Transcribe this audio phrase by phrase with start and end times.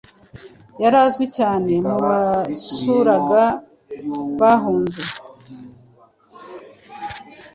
[0.81, 3.43] Yari azwi cyane mu basuraga
[4.39, 5.01] bahunze